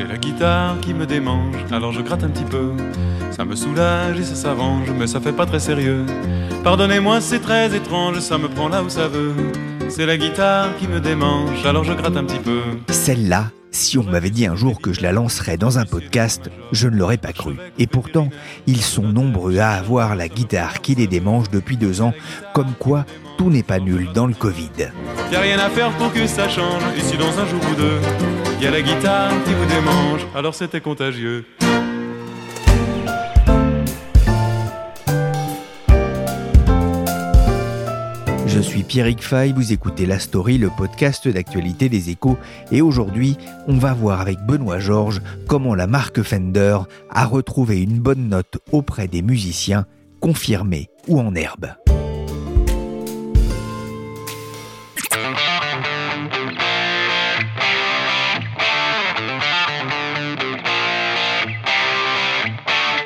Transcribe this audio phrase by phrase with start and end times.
[0.00, 2.72] J'ai la guitare qui me démange, alors je gratte un petit peu.
[3.30, 6.06] Ça me soulage et ça s'arrange, mais ça fait pas très sérieux.
[6.64, 9.34] Pardonnez-moi, c'est très étrange, ça me prend là où ça veut.
[9.90, 12.62] C'est la guitare qui me démange, alors je gratte un petit peu.
[12.88, 16.88] Celle-là, si on m'avait dit un jour que je la lancerais dans un podcast, je
[16.88, 17.56] ne l'aurais pas cru.
[17.78, 18.30] Et pourtant,
[18.66, 22.12] ils sont nombreux à avoir la guitare qui les démange depuis deux ans,
[22.54, 23.04] comme quoi
[23.38, 24.90] tout n'est pas nul dans le Covid.
[25.32, 28.00] Y a rien à faire pour que ça change, ici dans un jour ou deux.
[28.60, 31.44] Y a la guitare qui vous démange, alors c'était contagieux.
[38.52, 42.36] Je suis Pierrick Fay, vous écoutez La Story, le podcast d'actualité des échos,
[42.72, 43.36] et aujourd'hui,
[43.68, 46.78] on va voir avec Benoît Georges comment la marque Fender
[47.10, 49.86] a retrouvé une bonne note auprès des musiciens,
[50.18, 51.68] confirmés ou en herbe.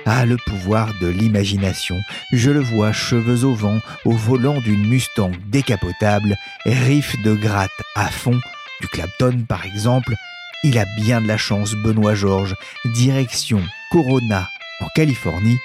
[0.07, 1.97] Ah, le pouvoir de l'imagination.
[2.33, 8.09] Je le vois, cheveux au vent, au volant d'une Mustang décapotable, riff de gratte à
[8.09, 8.39] fond,
[8.83, 10.15] du Clapton par exemple.
[10.63, 12.55] Il a bien de la chance, Benoît Georges.
[12.85, 14.49] Direction Corona,
[14.81, 15.59] en Californie.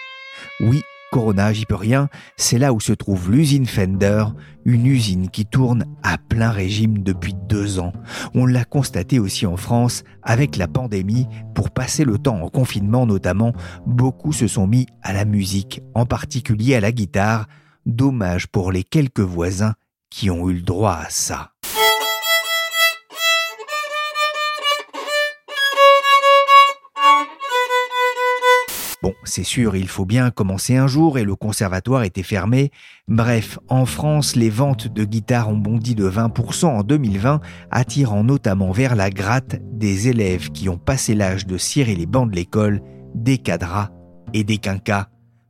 [0.61, 2.07] Oui, Corona, j'y peux rien,
[2.37, 4.25] c'est là où se trouve l'usine Fender,
[4.63, 7.93] une usine qui tourne à plein régime depuis deux ans.
[8.35, 11.27] On l'a constaté aussi en France avec la pandémie.
[11.55, 13.53] Pour passer le temps en confinement notamment,
[13.87, 17.47] beaucoup se sont mis à la musique, en particulier à la guitare.
[17.87, 19.73] Dommage pour les quelques voisins
[20.11, 21.53] qui ont eu le droit à ça.
[29.01, 32.69] Bon, c'est sûr, il faut bien commencer un jour et le conservatoire était fermé.
[33.07, 37.39] Bref, en France, les ventes de guitares ont bondi de 20% en 2020,
[37.71, 42.29] attirant notamment vers la gratte des élèves qui ont passé l'âge de cirer les bancs
[42.29, 42.81] de l'école,
[43.15, 43.89] des cadras
[44.33, 45.07] et des quinquas.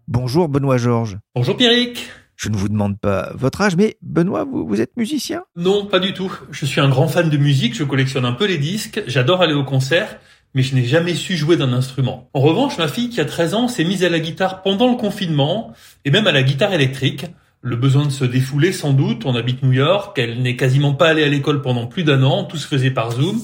[0.07, 1.17] Bonjour Benoît Georges.
[1.33, 2.07] Bonjour Pierrick.
[2.35, 5.41] Je ne vous demande pas votre âge, mais Benoît, vous, vous êtes musicien?
[5.55, 6.31] Non, pas du tout.
[6.51, 9.55] Je suis un grand fan de musique, je collectionne un peu les disques, j'adore aller
[9.55, 10.19] au concert
[10.53, 12.29] mais je n'ai jamais su jouer d'un instrument.
[12.33, 14.97] En revanche, ma fille qui a 13 ans s'est mise à la guitare pendant le
[14.97, 15.73] confinement
[16.05, 17.25] et même à la guitare électrique.
[17.61, 21.09] Le besoin de se défouler sans doute, on habite New York, elle n'est quasiment pas
[21.09, 23.41] allée à l'école pendant plus d'un an, tout se faisait par Zoom.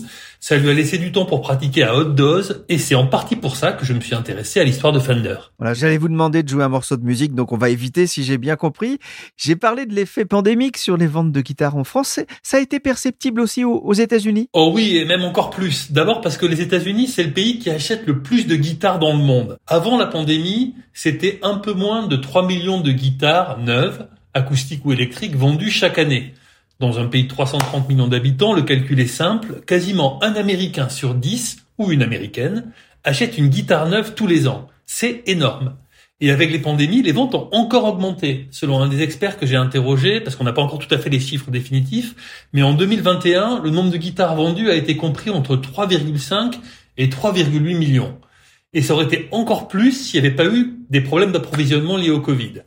[0.47, 3.35] Ça lui a laissé du temps pour pratiquer à haute dose, et c'est en partie
[3.35, 5.37] pour ça que je me suis intéressé à l'histoire de Fender.
[5.57, 8.23] Voilà, j'allais vous demander de jouer un morceau de musique, donc on va éviter si
[8.23, 8.99] j'ai bien compris.
[9.37, 12.19] J'ai parlé de l'effet pandémique sur les ventes de guitares en France.
[12.43, 14.47] Ça a été perceptible aussi aux, États-Unis?
[14.53, 15.91] Oh oui, et même encore plus.
[15.91, 19.13] D'abord parce que les États-Unis, c'est le pays qui achète le plus de guitares dans
[19.13, 19.57] le monde.
[19.65, 24.91] Avant la pandémie, c'était un peu moins de 3 millions de guitares neuves, acoustiques ou
[24.91, 26.35] électriques, vendues chaque année.
[26.79, 31.15] Dans un pays de 330 millions d'habitants, le calcul est simple, quasiment un Américain sur
[31.15, 32.71] 10, ou une Américaine,
[33.03, 34.67] achète une guitare neuve tous les ans.
[34.85, 35.75] C'est énorme.
[36.21, 39.57] Et avec les pandémies, les ventes ont encore augmenté, selon un des experts que j'ai
[39.57, 43.61] interrogé, parce qu'on n'a pas encore tout à fait les chiffres définitifs, mais en 2021,
[43.61, 46.55] le nombre de guitares vendues a été compris entre 3,5
[46.97, 48.17] et 3,8 millions.
[48.73, 52.11] Et ça aurait été encore plus s'il n'y avait pas eu des problèmes d'approvisionnement liés
[52.11, 52.63] au Covid.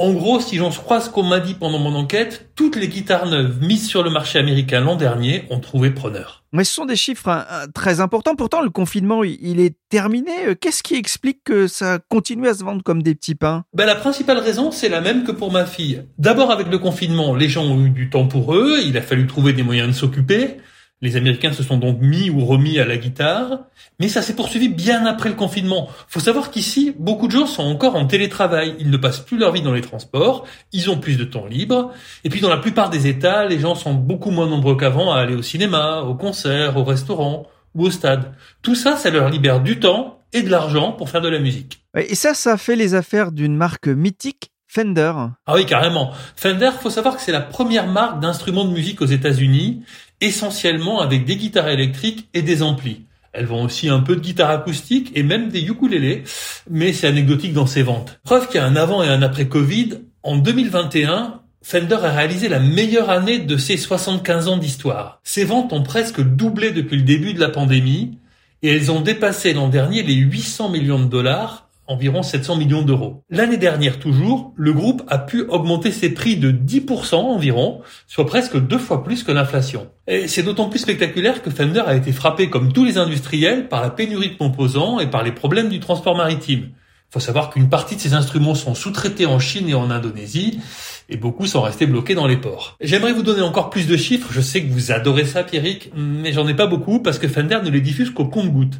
[0.00, 3.26] En gros, si j'en crois ce qu'on m'a dit pendant mon enquête, toutes les guitares
[3.26, 6.44] neuves mises sur le marché américain l'an dernier ont trouvé preneur.
[6.52, 7.44] Mais ce sont des chiffres hein,
[7.74, 8.36] très importants.
[8.36, 10.30] Pourtant, le confinement, il est terminé.
[10.46, 13.64] Euh, qu'est-ce qui explique que ça continue à se vendre comme des petits pains?
[13.74, 16.04] Ben, La principale raison, c'est la même que pour ma fille.
[16.16, 18.78] D'abord, avec le confinement, les gens ont eu du temps pour eux.
[18.84, 20.58] Il a fallu trouver des moyens de s'occuper.
[21.00, 23.60] Les Américains se sont donc mis ou remis à la guitare,
[24.00, 25.88] mais ça s'est poursuivi bien après le confinement.
[26.08, 28.74] Faut savoir qu'ici, beaucoup de gens sont encore en télétravail.
[28.80, 31.92] Ils ne passent plus leur vie dans les transports, ils ont plus de temps libre,
[32.24, 35.20] et puis dans la plupart des États, les gens sont beaucoup moins nombreux qu'avant à
[35.20, 37.46] aller au cinéma, au concert, au restaurant
[37.76, 38.32] ou au stade.
[38.62, 41.80] Tout ça, ça leur libère du temps et de l'argent pour faire de la musique.
[41.94, 45.12] Et ça, ça fait les affaires d'une marque mythique Fender.
[45.46, 46.12] Ah oui, carrément.
[46.36, 49.82] Fender, faut savoir que c'est la première marque d'instruments de musique aux États-Unis
[50.20, 53.02] essentiellement avec des guitares électriques et des amplis.
[53.32, 56.24] Elles vendent aussi un peu de guitare acoustique et même des ukulélés,
[56.70, 58.18] mais c'est anecdotique dans ses ventes.
[58.24, 62.48] Preuve qu'il y a un avant et un après Covid, en 2021, Fender a réalisé
[62.48, 65.20] la meilleure année de ses 75 ans d'histoire.
[65.22, 68.18] Ses ventes ont presque doublé depuis le début de la pandémie
[68.62, 73.24] et elles ont dépassé l'an dernier les 800 millions de dollars environ 700 millions d'euros.
[73.30, 78.58] L'année dernière toujours, le groupe a pu augmenter ses prix de 10% environ, soit presque
[78.58, 79.90] deux fois plus que l'inflation.
[80.06, 83.82] Et c'est d'autant plus spectaculaire que Fender a été frappé comme tous les industriels par
[83.82, 86.68] la pénurie de composants et par les problèmes du transport maritime.
[87.10, 90.60] Il faut savoir qu'une partie de ces instruments sont sous-traités en Chine et en Indonésie,
[91.08, 92.76] et beaucoup sont restés bloqués dans les ports.
[92.82, 96.34] J'aimerais vous donner encore plus de chiffres, je sais que vous adorez ça Pierrick, mais
[96.34, 98.78] j'en ai pas beaucoup parce que Fender ne les diffuse qu'au compte-gouttes.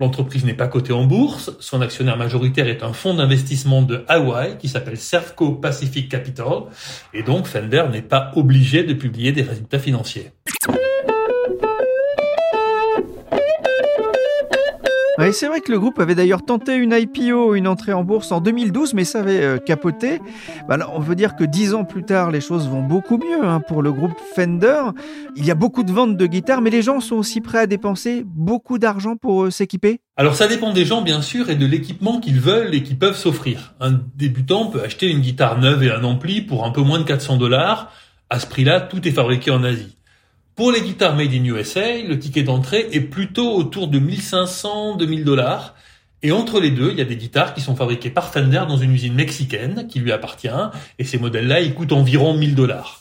[0.00, 1.52] L'entreprise n'est pas cotée en bourse.
[1.60, 6.62] Son actionnaire majoritaire est un fonds d'investissement de Hawaï qui s'appelle Servco Pacific Capital.
[7.12, 10.30] Et donc Fender n'est pas obligé de publier des résultats financiers.
[15.32, 18.40] C'est vrai que le groupe avait d'ailleurs tenté une IPO, une entrée en bourse en
[18.40, 20.20] 2012, mais ça avait euh, capoté.
[20.68, 23.60] Bah, on veut dire que dix ans plus tard, les choses vont beaucoup mieux hein,
[23.60, 24.82] pour le groupe Fender.
[25.36, 27.66] Il y a beaucoup de ventes de guitares, mais les gens sont aussi prêts à
[27.66, 31.64] dépenser beaucoup d'argent pour euh, s'équiper alors ça dépend des gens bien sûr et de
[31.64, 33.72] l'équipement qu'ils veulent et qu'ils peuvent s'offrir.
[33.80, 37.04] Un débutant peut acheter une guitare neuve et un ampli pour un peu moins de
[37.04, 37.90] 400 dollars.
[38.28, 39.96] À ce prix-là, tout est fabriqué en Asie.
[40.56, 45.74] Pour les guitares made in USA, le ticket d'entrée est plutôt autour de 1500-2000 dollars.
[46.22, 48.76] Et entre les deux, il y a des guitares qui sont fabriquées par Fender dans
[48.76, 50.48] une usine mexicaine qui lui appartient.
[50.98, 53.00] Et ces modèles-là, ils coûtent environ 1000 dollars.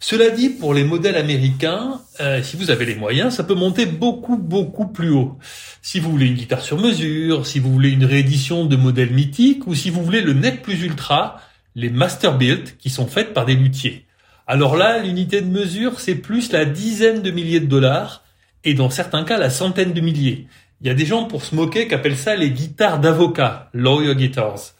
[0.00, 3.86] Cela dit, pour les modèles américains, euh, si vous avez les moyens, ça peut monter
[3.86, 5.38] beaucoup, beaucoup plus haut.
[5.82, 9.66] Si vous voulez une guitare sur mesure, si vous voulez une réédition de modèles mythiques,
[9.66, 11.40] ou si vous voulez le net plus ultra,
[11.74, 14.06] les Master Build, qui sont faites par des luthiers.
[14.46, 18.22] Alors là, l'unité de mesure, c'est plus la dizaine de milliers de dollars
[18.62, 20.48] et dans certains cas la centaine de milliers.
[20.82, 24.14] Il y a des gens pour se moquer qui appellent ça les guitares d'avocat, lawyer
[24.14, 24.74] guitars.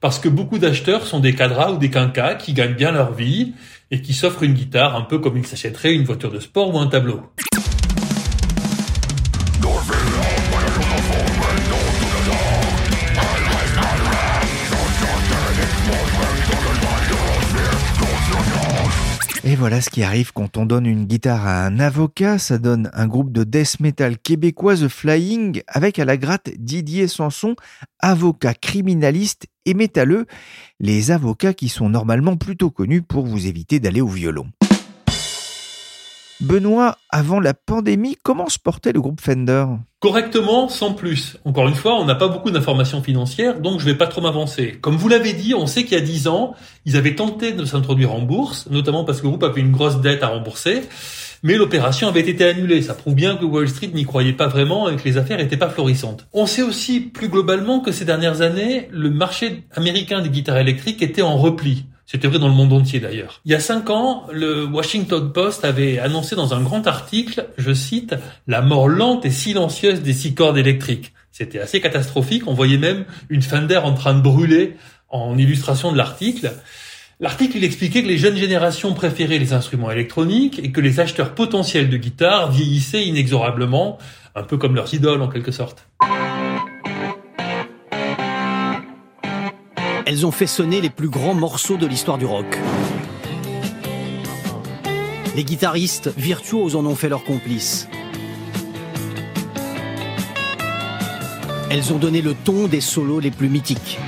[0.00, 3.52] Parce que beaucoup d'acheteurs sont des cadras ou des quinquas qui gagnent bien leur vie
[3.90, 6.78] et qui s'offrent une guitare un peu comme ils s'achèteraient une voiture de sport ou
[6.78, 7.20] un tableau.
[19.60, 23.06] Voilà ce qui arrive quand on donne une guitare à un avocat, ça donne un
[23.06, 27.54] groupe de death metal québécois The Flying avec à la gratte Didier Sanson,
[27.98, 30.24] avocat criminaliste et métalleux,
[30.78, 34.46] les avocats qui sont normalement plutôt connus pour vous éviter d'aller au violon.
[36.40, 39.66] Benoît, avant la pandémie, comment se portait le groupe Fender?
[40.00, 41.36] Correctement, sans plus.
[41.44, 44.78] Encore une fois, on n'a pas beaucoup d'informations financières, donc je vais pas trop m'avancer.
[44.80, 46.54] Comme vous l'avez dit, on sait qu'il y a dix ans,
[46.86, 50.00] ils avaient tenté de s'introduire en bourse, notamment parce que le groupe avait une grosse
[50.00, 50.80] dette à rembourser,
[51.42, 52.80] mais l'opération avait été annulée.
[52.80, 55.58] Ça prouve bien que Wall Street n'y croyait pas vraiment et que les affaires n'étaient
[55.58, 56.26] pas florissantes.
[56.32, 61.02] On sait aussi plus globalement que ces dernières années, le marché américain des guitares électriques
[61.02, 61.84] était en repli.
[62.12, 63.40] C'était vrai dans le monde entier d'ailleurs.
[63.44, 67.72] Il y a cinq ans, le Washington Post avait annoncé dans un grand article, je
[67.72, 68.16] cite,
[68.48, 71.12] la mort lente et silencieuse des six cordes électriques.
[71.30, 72.48] C'était assez catastrophique.
[72.48, 74.74] On voyait même une Fender en train de brûler
[75.08, 76.50] en illustration de l'article.
[77.20, 81.36] L'article, il expliquait que les jeunes générations préféraient les instruments électroniques et que les acheteurs
[81.36, 83.98] potentiels de guitares vieillissaient inexorablement,
[84.34, 85.86] un peu comme leurs idoles en quelque sorte.
[90.10, 92.58] Elles ont fait sonner les plus grands morceaux de l'histoire du rock.
[95.36, 97.86] Les guitaristes virtuoses en ont fait leurs complices.
[101.70, 104.00] Elles ont donné le ton des solos les plus mythiques.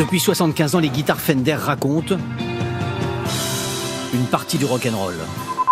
[0.00, 2.18] Depuis 75 ans, les guitares Fender racontent
[4.12, 5.14] une partie du rock and roll.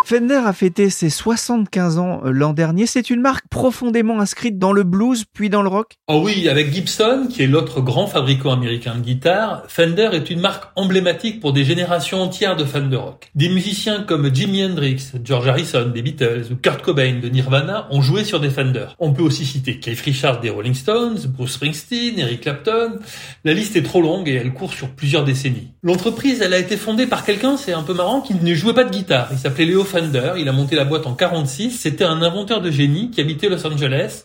[0.05, 2.85] Fender a fêté ses 75 ans euh, l'an dernier.
[2.85, 5.93] C'est une marque profondément inscrite dans le blues puis dans le rock.
[6.09, 10.41] Oh oui, avec Gibson, qui est l'autre grand fabricant américain de guitares, Fender est une
[10.41, 13.31] marque emblématique pour des générations entières de fans de rock.
[13.33, 18.01] Des musiciens comme Jimi Hendrix, George Harrison des Beatles ou Kurt Cobain de Nirvana ont
[18.01, 18.87] joué sur des Fender.
[18.99, 22.99] On peut aussi citer Keith Richards des Rolling Stones, Bruce Springsteen, Eric Clapton.
[23.45, 25.71] La liste est trop longue et elle court sur plusieurs décennies.
[25.81, 28.83] L'entreprise, elle a été fondée par quelqu'un, c'est un peu marrant, qui ne jouait pas
[28.83, 29.29] de guitare.
[29.31, 32.71] Il s'appelait Leo Fender, il a monté la boîte en 46, c'était un inventeur de
[32.71, 34.23] génie qui habitait Los Angeles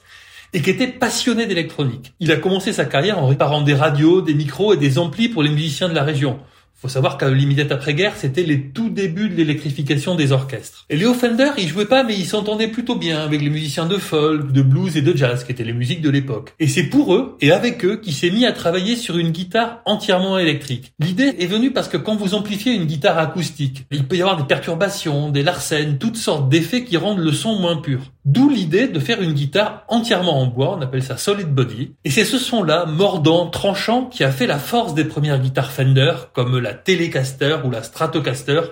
[0.55, 2.15] et qui était passionné d'électronique.
[2.21, 5.43] Il a commencé sa carrière en réparant des radios, des micros et des amplis pour
[5.43, 6.39] les musiciens de la région.
[6.81, 10.87] Faut savoir qu'à l'immédiate après-guerre, c'était les tout débuts de l'électrification des orchestres.
[10.89, 13.97] Et Léo Fender, il jouait pas, mais il s'entendait plutôt bien avec les musiciens de
[13.97, 16.55] folk, de blues et de jazz, qui étaient les musiques de l'époque.
[16.61, 19.83] Et c'est pour eux, et avec eux, qu'il s'est mis à travailler sur une guitare
[19.87, 20.93] entièrement électrique.
[21.01, 24.37] L'idée est venue parce que quand vous amplifiez une guitare acoustique, il peut y avoir
[24.37, 28.13] des perturbations, des larcènes, toutes sortes d'effets qui rendent le son moins pur.
[28.25, 31.93] D'où l'idée de faire une guitare entièrement en bois, on appelle ça solid body.
[32.05, 36.13] Et c'est ce son-là, mordant, tranchant, qui a fait la force des premières guitares Fender,
[36.35, 38.63] comme la Telecaster ou la Stratocaster,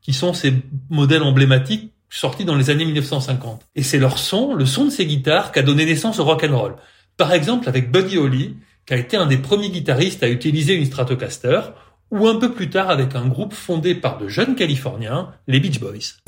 [0.00, 0.54] qui sont ces
[0.90, 3.62] modèles emblématiques sortis dans les années 1950.
[3.74, 6.44] Et c'est leur son, le son de ces guitares, qui a donné naissance au rock
[6.44, 6.76] and roll.
[7.16, 8.56] Par exemple avec Buddy Holly,
[8.86, 11.60] qui a été un des premiers guitaristes à utiliser une Stratocaster,
[12.10, 15.80] ou un peu plus tard avec un groupe fondé par de jeunes Californiens, les Beach
[15.80, 16.18] Boys.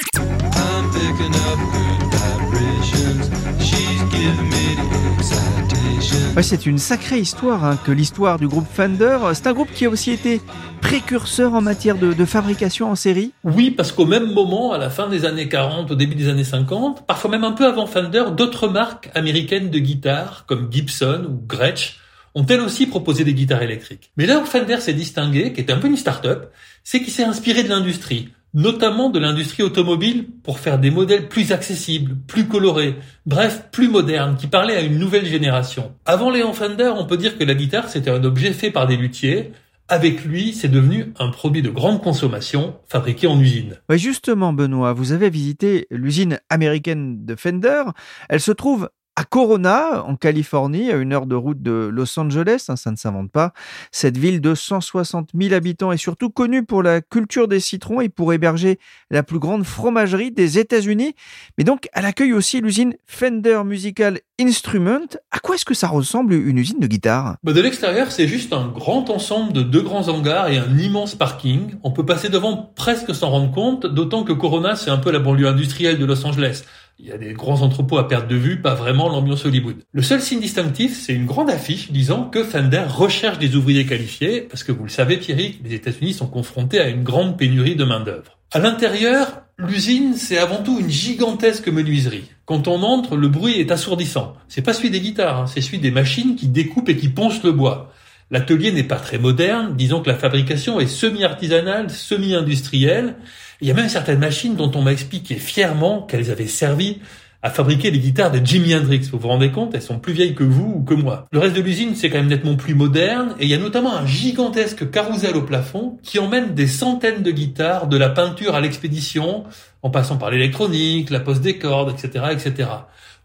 [6.42, 9.18] C'est une sacrée histoire hein, que l'histoire du groupe Fender.
[9.32, 10.42] C'est un groupe qui a aussi été
[10.82, 13.32] précurseur en matière de, de fabrication en série.
[13.44, 16.44] Oui, parce qu'au même moment, à la fin des années 40, au début des années
[16.44, 21.46] 50, parfois même un peu avant Fender, d'autres marques américaines de guitares, comme Gibson ou
[21.46, 21.98] Gretsch,
[22.34, 24.12] ont elles aussi proposé des guitares électriques.
[24.16, 26.52] Mais là où Fender s'est distingué, qui était un peu une start-up,
[26.84, 31.52] c'est qu'il s'est inspiré de l'industrie notamment de l'industrie automobile pour faire des modèles plus
[31.52, 32.96] accessibles, plus colorés,
[33.26, 35.92] bref, plus modernes, qui parlaient à une nouvelle génération.
[36.06, 38.96] Avant Léon Fender, on peut dire que la guitare c'était un objet fait par des
[38.96, 39.52] luthiers.
[39.86, 43.76] Avec lui, c'est devenu un produit de grande consommation fabriqué en usine.
[43.90, 47.82] Justement, Benoît, vous avez visité l'usine américaine de Fender.
[48.30, 52.66] Elle se trouve à Corona, en Californie, à une heure de route de Los Angeles,
[52.68, 53.52] hein, ça ne s'invente pas.
[53.92, 58.08] Cette ville de 160 000 habitants est surtout connue pour la culture des citrons et
[58.08, 58.78] pour héberger
[59.10, 61.14] la plus grande fromagerie des États-Unis.
[61.58, 65.06] Mais donc, elle accueille aussi l'usine Fender Musical Instrument.
[65.30, 67.36] À quoi est-ce que ça ressemble une usine de guitare?
[67.44, 71.14] Bah De l'extérieur, c'est juste un grand ensemble de deux grands hangars et un immense
[71.14, 71.76] parking.
[71.84, 75.20] On peut passer devant presque sans rendre compte, d'autant que Corona, c'est un peu la
[75.20, 76.64] banlieue industrielle de Los Angeles.
[77.00, 79.78] Il y a des grands entrepôts à perte de vue, pas vraiment l'ambiance Hollywood.
[79.90, 84.42] Le seul signe distinctif, c'est une grande affiche disant que Fender recherche des ouvriers qualifiés,
[84.42, 87.84] parce que vous le savez, Pierrick, les États-Unis sont confrontés à une grande pénurie de
[87.84, 88.38] main-d'œuvre.
[88.52, 92.30] À l'intérieur, l'usine, c'est avant tout une gigantesque menuiserie.
[92.44, 94.36] Quand on entre, le bruit est assourdissant.
[94.46, 97.42] C'est pas celui des guitares, hein, c'est celui des machines qui découpent et qui poncent
[97.42, 97.92] le bois.
[98.30, 103.16] L'atelier n'est pas très moderne, disons que la fabrication est semi-artisanale, semi-industrielle,
[103.64, 106.98] il y a même certaines machines dont on m'a expliqué fièrement qu'elles avaient servi
[107.42, 109.08] à fabriquer les guitares de Jimi Hendrix.
[109.10, 111.24] Vous vous rendez compte Elles sont plus vieilles que vous ou que moi.
[111.32, 113.96] Le reste de l'usine, c'est quand même nettement plus moderne et il y a notamment
[113.96, 118.60] un gigantesque carrousel au plafond qui emmène des centaines de guitares, de la peinture à
[118.60, 119.44] l'expédition,
[119.80, 122.68] en passant par l'électronique, la pose des cordes, etc., etc.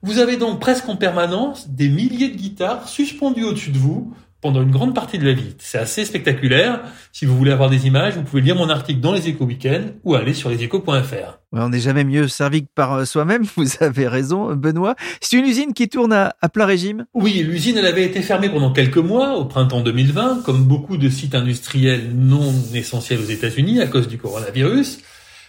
[0.03, 4.61] Vous avez donc presque en permanence des milliers de guitares suspendues au-dessus de vous, pendant
[4.61, 5.55] une grande partie de la vie.
[5.59, 6.81] C'est assez spectaculaire.
[7.11, 9.67] Si vous voulez avoir des images, vous pouvez lire mon article dans les échos week
[10.03, 11.39] ou aller sur leséchos.fr.
[11.51, 14.95] on n'est jamais mieux servi que par euh, soi-même, vous avez raison, Benoît.
[15.21, 18.71] C'est une usine qui tourne à, plein régime Oui, l'usine, elle avait été fermée pendant
[18.71, 23.87] quelques mois, au printemps 2020, comme beaucoup de sites industriels non essentiels aux États-Unis à
[23.87, 24.99] cause du coronavirus.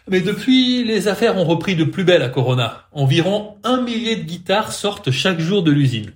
[0.09, 2.89] Mais depuis, les affaires ont repris de plus belle à Corona.
[2.93, 6.13] Environ un millier de guitares sortent chaque jour de l'usine.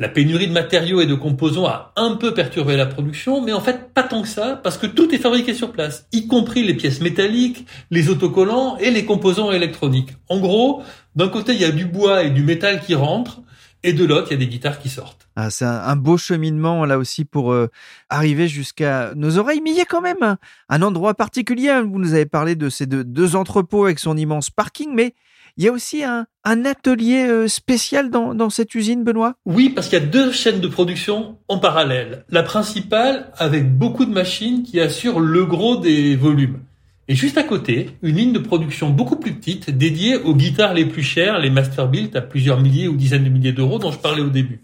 [0.00, 3.60] La pénurie de matériaux et de composants a un peu perturbé la production, mais en
[3.60, 6.74] fait pas tant que ça, parce que tout est fabriqué sur place, y compris les
[6.74, 10.10] pièces métalliques, les autocollants et les composants électroniques.
[10.28, 10.84] En gros,
[11.16, 13.42] d'un côté il y a du bois et du métal qui rentrent,
[13.82, 15.28] et de l'autre il y a des guitares qui sortent.
[15.34, 17.68] Ah, c'est un, beau cheminement là aussi pour euh,
[18.08, 20.36] arriver jusqu'à nos oreilles, mais il y a quand même
[20.68, 21.80] un, endroit particulier.
[21.82, 25.14] Vous nous avez parlé de ces deux entrepôts avec son immense parking, mais
[25.58, 29.34] il y a aussi un, atelier euh, spécial dans, cette usine, Benoît?
[29.44, 32.24] Oui, parce qu'il y a deux chaînes de production en parallèle.
[32.30, 36.60] La principale, avec beaucoup de machines qui assurent le gros des volumes.
[37.08, 40.84] Et juste à côté, une ligne de production beaucoup plus petite dédiée aux guitares les
[40.84, 44.22] plus chères, les Masterbuilt à plusieurs milliers ou dizaines de milliers d'euros dont je parlais
[44.22, 44.60] au début.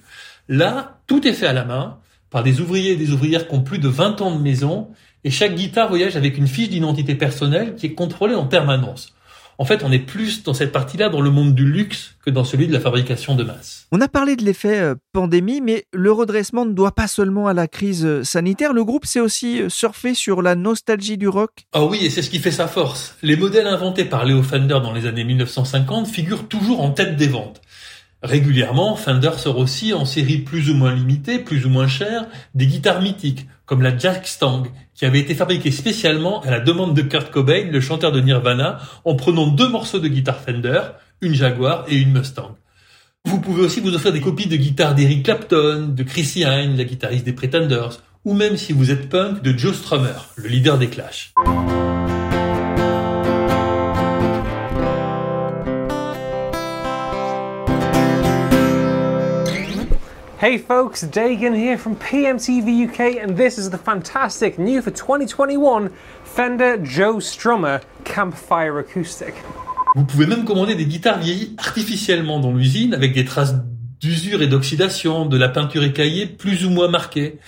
[0.49, 1.99] Là, tout est fait à la main
[2.31, 4.89] par des ouvriers et des ouvrières qui ont plus de 20 ans de maison
[5.25, 9.14] et chaque guitare voyage avec une fiche d'identité personnelle qui est contrôlée en permanence.
[9.59, 12.45] En fait, on est plus dans cette partie-là, dans le monde du luxe, que dans
[12.45, 13.87] celui de la fabrication de masse.
[13.93, 17.53] On a parlé de l'effet euh, pandémie, mais le redressement ne doit pas seulement à
[17.53, 18.73] la crise euh, sanitaire.
[18.73, 21.51] Le groupe s'est aussi euh, surfé sur la nostalgie du rock.
[21.73, 23.17] Ah oui, et c'est ce qui fait sa force.
[23.23, 27.29] Les modèles inventés par Leo Fender dans les années 1950 figurent toujours en tête des
[27.29, 27.61] ventes.
[28.25, 32.67] Régulièrement, Fender sort aussi en série plus ou moins limitée, plus ou moins chère, des
[32.67, 34.63] guitares mythiques, comme la Jack Stang,
[34.95, 38.81] qui avait été fabriquée spécialement à la demande de Kurt Cobain, le chanteur de Nirvana,
[39.05, 40.81] en prenant deux morceaux de guitare Fender,
[41.21, 42.57] une Jaguar et une Mustang.
[43.27, 46.85] Vous pouvez aussi vous offrir des copies de guitares d'Eric Clapton, de Chrissy Hine, la
[46.85, 50.89] guitariste des Pretenders, ou même si vous êtes punk de Joe Strummer, le leader des
[50.89, 51.35] Clash.
[60.41, 65.91] Hey folks, Dagan here from PMTV UK, and this is the fantastic new for 2021
[66.25, 69.33] Fender Joe Strummer Campfire Acoustic.
[69.95, 73.55] Vous pouvez même commander des guitares vieillies artificiellement dans l'usine avec des traces
[74.01, 77.39] d'usure et d'oxydation, de la peinture écaillée plus ou moins marquée.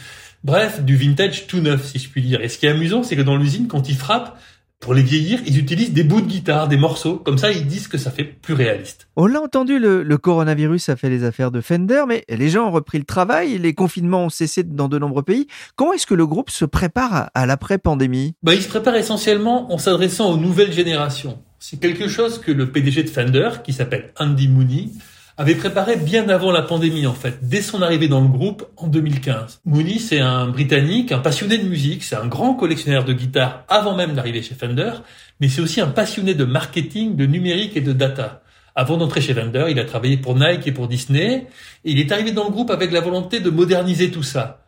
[0.45, 2.41] Bref, du vintage tout neuf si je puis dire.
[2.41, 4.39] Et ce qui est amusant, c'est que dans l'usine, quand ils frappent,
[4.81, 7.17] pour les vieillir, ils utilisent des bouts de guitare, des morceaux.
[7.17, 9.09] Comme ça, ils disent que ça fait plus réaliste.
[9.17, 12.69] On l'a entendu, le, le, coronavirus a fait les affaires de Fender, mais les gens
[12.69, 15.47] ont repris le travail, les confinements ont cessé dans de nombreux pays.
[15.77, 18.35] Comment est-ce que le groupe se prépare à, à l'après-pandémie?
[18.43, 21.39] Bah, Il se prépare essentiellement en s'adressant aux nouvelles générations.
[21.59, 24.91] C'est quelque chose que le PDG de Fender, qui s'appelle Andy Mooney,
[25.39, 28.87] avait préparé bien avant la pandémie en fait, dès son arrivée dans le groupe en
[28.87, 29.61] 2015.
[29.67, 33.95] Mooney, c'est un Britannique, un passionné de musique, c'est un grand collectionneur de guitares avant
[33.95, 34.93] même d'arriver chez Fender,
[35.41, 38.43] mais c'est aussi un passionné de marketing, de numérique et de data.
[38.75, 41.47] Avant d'entrer chez Fender, il a travaillé pour Nike et pour Disney,
[41.85, 44.63] et il est arrivé dans le groupe avec la volonté de moderniser tout ça.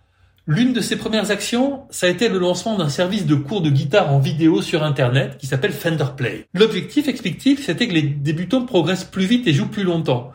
[0.46, 3.68] L'une de ses premières actions, ça a été le lancement d'un service de cours de
[3.68, 6.46] guitare en vidéo sur Internet qui s'appelle Fender Play.
[6.54, 10.32] L'objectif, explique-t-il, c'était que les débutants progressent plus vite et jouent plus longtemps.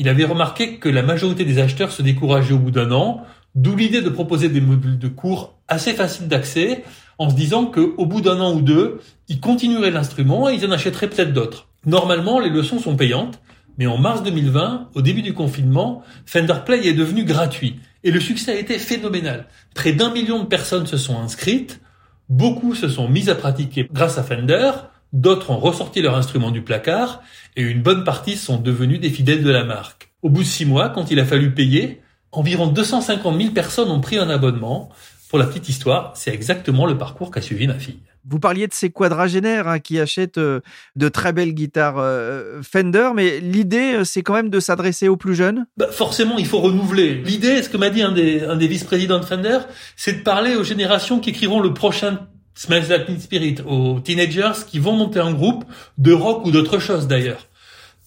[0.00, 3.20] Il avait remarqué que la majorité des acheteurs se décourageaient au bout d'un an,
[3.54, 6.84] d'où l'idée de proposer des modules de cours assez faciles d'accès,
[7.18, 10.70] en se disant qu'au bout d'un an ou deux, ils continueraient l'instrument et ils en
[10.70, 11.68] achèteraient peut-être d'autres.
[11.84, 13.42] Normalement, les leçons sont payantes,
[13.76, 17.78] mais en mars 2020, au début du confinement, Fender Play est devenu gratuit.
[18.02, 19.48] Et le succès a été phénoménal.
[19.74, 21.82] Près d'un million de personnes se sont inscrites,
[22.30, 24.70] beaucoup se sont mises à pratiquer grâce à Fender,
[25.12, 27.22] d'autres ont ressorti leur instrument du placard,
[27.56, 30.12] et une bonne partie sont devenus des fidèles de la marque.
[30.22, 32.00] Au bout de six mois, quand il a fallu payer,
[32.32, 34.90] environ 250 000 personnes ont pris un abonnement.
[35.28, 38.00] Pour la petite histoire, c'est exactement le parcours qu'a suivi ma fille.
[38.28, 40.60] Vous parliez de ces quadragénaires hein, qui achètent euh,
[40.94, 45.16] de très belles guitares euh, Fender, mais l'idée, euh, c'est quand même de s'adresser aux
[45.16, 45.66] plus jeunes?
[45.78, 47.14] Bah Forcément, il faut renouveler.
[47.14, 49.60] L'idée, ce que m'a dit un des, un des vice-présidents de Fender,
[49.96, 54.64] c'est de parler aux générations qui écrivont le prochain Smells Like Teen Spirit, aux teenagers
[54.66, 55.64] qui vont monter un groupe
[55.98, 57.46] de rock ou d'autre chose d'ailleurs.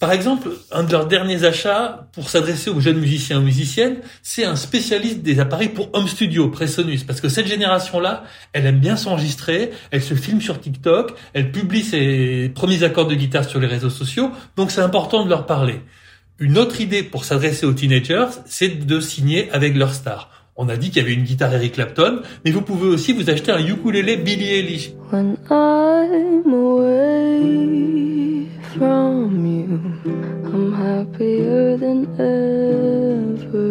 [0.04, 4.44] Par exemple, un de leurs derniers achats pour s'adresser aux jeunes musiciens ou musiciennes, c'est
[4.44, 8.98] un spécialiste des appareils pour home studio, Presonus, parce que cette génération-là, elle aime bien
[8.98, 13.68] s'enregistrer, elle se filme sur TikTok, elle publie ses premiers accords de guitare sur les
[13.68, 15.80] réseaux sociaux, donc c'est important de leur parler.
[16.38, 20.43] Une autre idée pour s'adresser aux teenagers, c'est de signer avec leur star.
[20.56, 23.32] On a dit qu'il y avait une guitare Eric Clapton, mais vous pouvez aussi vous
[23.32, 24.92] acheter un ukulélé Billy Eilish.
[25.12, 29.80] When I'm away from you,
[30.46, 33.64] I'm happier than ever.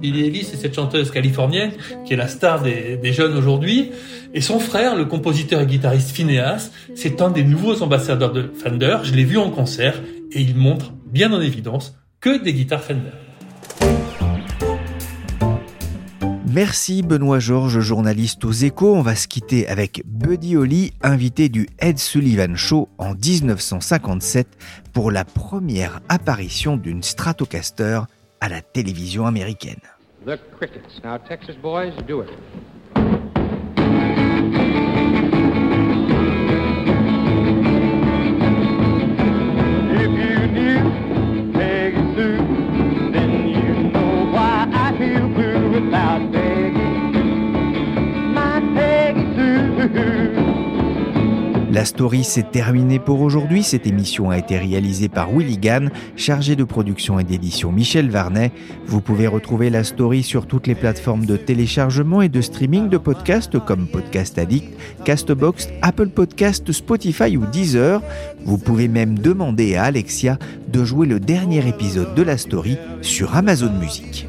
[0.00, 1.72] Billy Eilish, c'est cette chanteuse californienne
[2.06, 3.90] qui est la star des, des jeunes aujourd'hui.
[4.34, 8.98] Et son frère, le compositeur et guitariste Phineas, c'est un des nouveaux ambassadeurs de Fender.
[9.02, 13.27] Je l'ai vu en concert et il montre bien en évidence que des guitares Fender.
[16.58, 18.92] Merci Benoît Georges, journaliste aux échos.
[18.92, 24.48] On va se quitter avec Buddy Holly, invité du Ed Sullivan Show en 1957
[24.92, 28.00] pour la première apparition d'une Stratocaster
[28.40, 29.78] à la télévision américaine.
[30.26, 31.00] The Crickets.
[31.04, 32.30] Now Texas boys, do it.
[51.88, 53.62] Story s'est terminée pour aujourd'hui.
[53.62, 58.52] Cette émission a été réalisée par Willy Gann, chargé de production et d'édition Michel Varnet.
[58.86, 62.98] Vous pouvez retrouver la story sur toutes les plateformes de téléchargement et de streaming de
[62.98, 68.02] podcasts comme Podcast Addict, Castbox, Apple Podcast, Spotify ou Deezer.
[68.44, 73.34] Vous pouvez même demander à Alexia de jouer le dernier épisode de la story sur
[73.34, 74.28] Amazon Music.